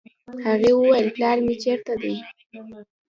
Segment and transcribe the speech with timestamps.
[0.45, 2.15] هغې وويل پلار مې چېرته دی.